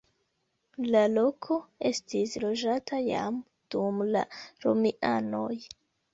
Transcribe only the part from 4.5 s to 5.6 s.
romianoj.